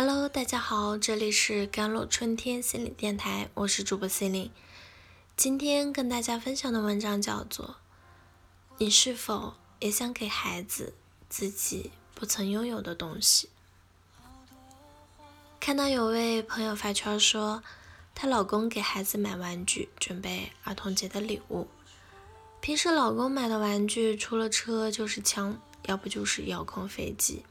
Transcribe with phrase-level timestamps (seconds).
[0.00, 4.48] Hello，大家好，这里是甘露春天心理电台，我是主播心灵。
[5.36, 7.66] 今天跟大家分享的文章叫做
[8.76, 10.94] 《你是否也想给孩子
[11.28, 13.48] 自己不曾拥有的东西》。
[15.58, 17.64] 看到有位朋友发圈说，
[18.14, 21.66] 她老公给孩子买玩具，准备儿童节的礼物。
[22.60, 27.44] 平时老公买的玩具，除了车就是枪，要不就是遥控飞机。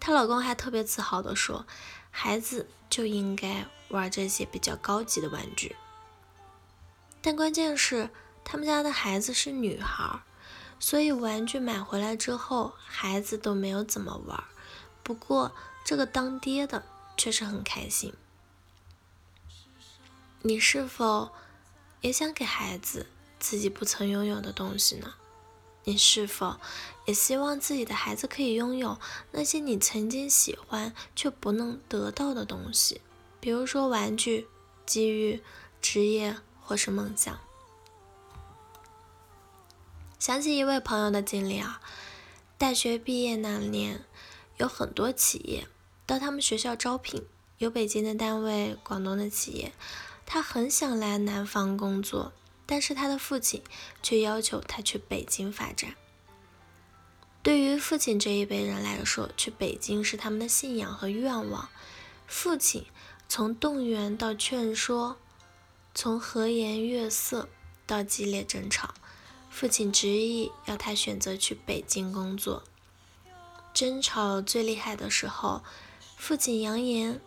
[0.00, 1.66] 她老公还特别自豪地说
[2.10, 5.76] ：“孩子就应该玩这些比较高级的玩具。”
[7.22, 8.08] 但关键是，
[8.42, 10.22] 他们家的孩子是女孩，
[10.78, 14.42] 所以玩具买回来之后，孩子都没有怎么玩。
[15.02, 15.52] 不过，
[15.84, 16.82] 这个当爹的
[17.18, 18.14] 确实很开心。
[20.40, 21.32] 你是否
[22.00, 23.06] 也想给孩子
[23.38, 25.14] 自己不曾拥有的东西呢？
[25.84, 26.56] 你是否
[27.06, 28.98] 也希望自己的孩子可以拥有
[29.32, 33.00] 那些你曾经喜欢却不能得到的东西，
[33.40, 34.46] 比如说玩具、
[34.84, 35.42] 机遇、
[35.80, 37.40] 职业或是梦想？
[40.18, 41.80] 想起一位朋友的经历啊，
[42.58, 44.04] 大学毕业那年，
[44.58, 45.66] 有很多企业
[46.04, 47.24] 到他们学校招聘，
[47.56, 49.72] 有北京的单位，广东的企业，
[50.26, 52.32] 他很想来南方工作。
[52.70, 53.60] 但是他的父亲
[54.00, 55.96] 却要求他去北京发展。
[57.42, 61.68] 对于父亲这一辈人来说，去北京是他们的信仰和愿望。
[62.28, 62.86] 父亲
[63.28, 65.16] 从动员到劝说，
[65.96, 67.48] 从和颜悦色
[67.88, 68.94] 到激烈争吵，
[69.50, 72.62] 父亲执意要他选择去北京工作。
[73.74, 75.64] 争吵最厉害的时候，
[76.16, 77.20] 父亲扬言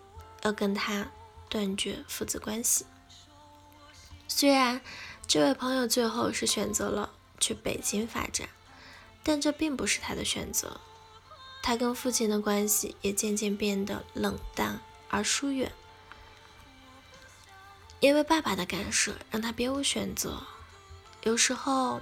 [0.44, 1.11] 要跟他
[1.50, 2.85] 断绝父子关系。
[4.44, 4.81] 虽然。
[5.25, 8.50] 这位朋友最后是选择了去北京发展，
[9.23, 10.81] 但这并不是他的选择。
[11.61, 15.72] 他跟父亲的关系也渐渐变得冷淡而疏远，
[18.02, 20.44] 因为爸爸的干涉让他别无选择。
[21.23, 22.01] 有时候，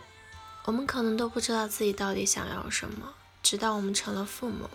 [0.65, 3.13] 我们可能都不知道自己到底想要什么，
[3.43, 4.67] 直到我们成了父母，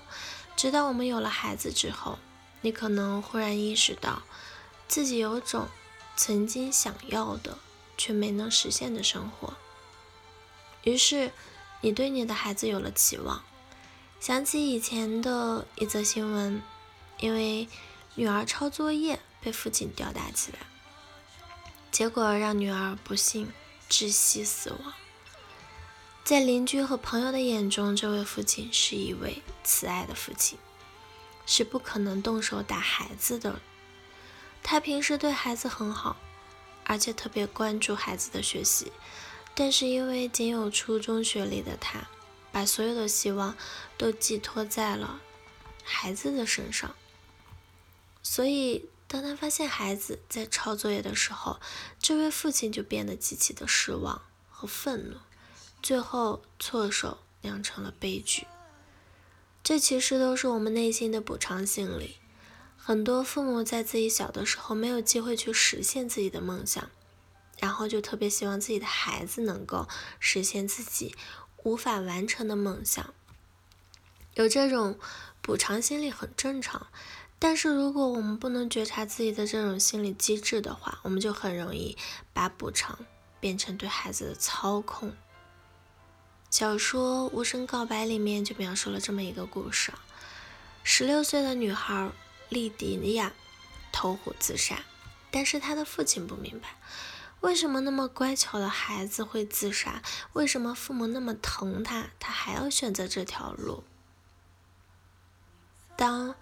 [0.55, 2.21] 直到我们有了孩子之后，
[2.61, 4.23] 你可能忽然意识到，
[4.87, 5.67] 自己有种
[6.15, 7.59] 曾经想要的。
[7.97, 9.55] 却没能实现的生活，
[10.83, 11.33] 于是
[11.81, 13.43] 你对你的孩子有了期望。
[14.19, 16.63] 想起以前的一则新闻，
[17.19, 17.69] 因为
[18.15, 20.59] 女儿抄作业被父亲吊打起来，
[21.91, 23.53] 结果让女儿不幸
[23.89, 24.95] 窒息死亡。
[26.25, 30.59] 在邻居和朋友的眼中，这位父亲是一位慈爱的父亲，
[31.47, 33.61] 是不可能动手打孩子的。
[34.63, 36.17] 他平时对孩子很好。
[36.89, 38.93] 而且特别关注孩子的学习，
[39.55, 42.07] 但是因为仅有初中学历的他，
[42.53, 43.57] 把所有的希望
[43.99, 45.21] 都寄托在了
[45.83, 46.95] 孩子的身上。
[48.23, 51.61] 所以，当他发现孩子在抄作业的时候，
[51.99, 55.17] 这位父亲就变得极其的失望和愤怒，
[55.83, 58.47] 最后错手酿成了悲剧。
[59.65, 62.19] 这其实都是我们内心的补偿心理。
[62.87, 66.89] 很多父母在自己小的时候没有机会去实现自己的梦想，
[67.59, 69.89] 然后就特别希望自己的孩子能够
[70.21, 71.17] 实现自己
[71.65, 73.13] 无法完成的梦想。
[74.35, 75.01] 有这种
[75.43, 76.87] 补偿心理很正常，
[77.41, 81.99] 但是如果我们不能觉察自己的这种心理机制的话，我们就很容易
[82.33, 82.97] 把补偿
[83.41, 85.13] 变成对孩子的操控。
[86.51, 89.93] 小说《无声告白》里面就描述了这么一个故事：
[90.85, 92.13] 十六岁的女孩。
[92.49, 93.33] 莉迪亚
[93.93, 94.85] 投湖自杀，
[95.31, 96.77] 但是他的父亲不明白，
[97.41, 100.03] 为什么那么乖巧的孩子会自杀？
[100.33, 103.83] 为什么父母那么疼他，他还要选择这条路？
[105.97, 106.35] 当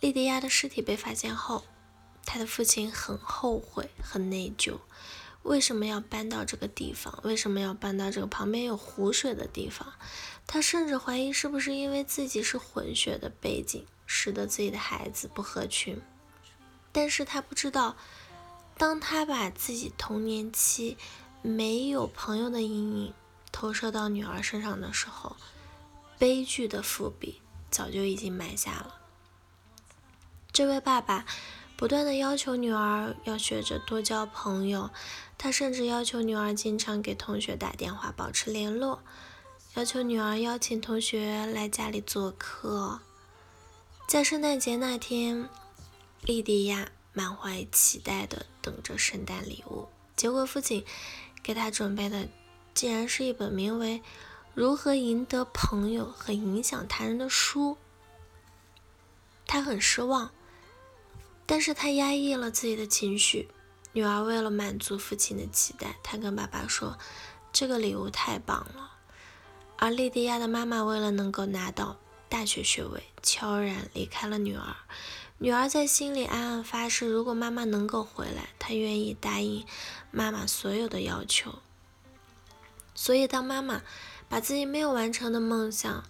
[0.00, 1.64] 莉迪亚的尸体被发现后，
[2.24, 4.78] 他的父亲很后悔，很内疚。
[5.42, 7.20] 为什么要搬到这个地方？
[7.22, 9.94] 为什么要搬到这个旁边有湖水的地方？
[10.46, 13.86] 他甚至怀疑是不是因为自己是混血的背景。
[14.12, 16.02] 使得自己的孩子不合群，
[16.90, 17.96] 但是他不知道，
[18.76, 20.98] 当他把自己童年期
[21.42, 23.14] 没有朋友的阴影
[23.52, 25.36] 投射到女儿身上的时候，
[26.18, 27.40] 悲剧的伏笔
[27.70, 28.96] 早就已经埋下了。
[30.50, 31.24] 这位爸爸
[31.76, 34.90] 不断的要求女儿要学着多交朋友，
[35.38, 39.04] 他甚至要求女儿经常给同学打电话保持联络，
[39.74, 43.02] 要求女儿邀请同学来家里做客。
[44.10, 45.48] 在圣诞节那天，
[46.22, 49.86] 莉迪亚满怀期待的等着圣诞礼物，
[50.16, 50.84] 结果父亲
[51.44, 52.26] 给她准备的
[52.74, 53.98] 竟然是一本名为
[54.52, 57.78] 《如何赢得朋友和影响他人》的书。
[59.46, 60.32] 他很失望，
[61.46, 63.48] 但是他压抑了自己的情绪。
[63.92, 66.98] 女儿为了满足父亲的期待，她跟爸爸说
[67.54, 68.90] ：“这个礼物太棒了。”
[69.78, 71.96] 而莉迪亚的妈妈为了能够拿到
[72.30, 74.76] 大学学位，悄然离开了女儿。
[75.38, 79.66] 女儿在心里暗暗发誓：如果妈妈能够回来，她愿意答应
[80.12, 81.58] 妈妈所有的要求。
[82.94, 83.82] 所以，当妈妈
[84.28, 86.04] 把自己没有完成的梦想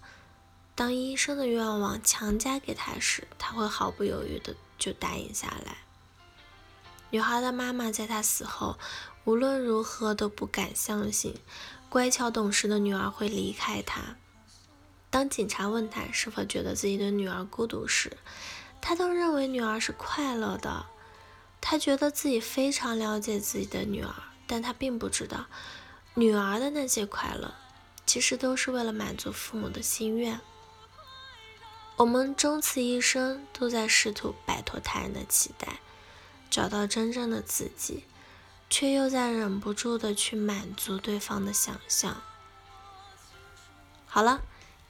[0.75, 5.77] 当医生的愿望强加给她时，她会毫不犹豫的就答应下来。
[7.09, 8.77] 女孩的妈妈在她死后，
[9.25, 11.35] 无论如何都不敢相信
[11.89, 14.17] 乖巧懂事的女儿会离开她。
[15.11, 18.17] 当警察问他是否觉得自己的女儿孤独时，
[18.81, 20.87] 他都认为女儿是快乐的。
[21.61, 24.11] 他觉得自己非常了解自己的女儿，
[24.47, 25.45] 但他并不知道，
[26.15, 27.53] 女儿的那些快乐，
[28.07, 30.41] 其实都是为了满足父母的心愿。
[31.97, 35.79] 我们终此一生都在试图摆脱他人的期待。
[36.49, 38.03] 找到真正的自己，
[38.69, 42.21] 却又在忍不住的去满足对方的想象。
[44.05, 44.41] 好了，